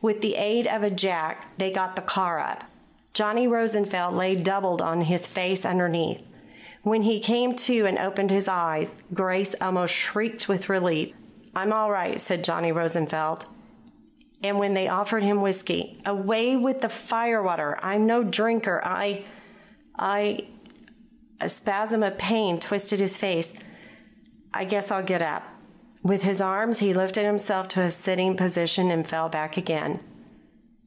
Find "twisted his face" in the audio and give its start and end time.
22.60-23.56